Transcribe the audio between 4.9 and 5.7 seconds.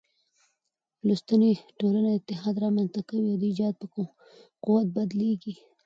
بدلېږي.